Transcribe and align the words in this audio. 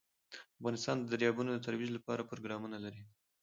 افغانستان 0.59 0.95
د 0.99 1.05
دریابونه 1.13 1.49
د 1.53 1.59
ترویج 1.65 1.89
لپاره 1.97 2.27
پروګرامونه 2.31 2.77
لري. 2.85 3.01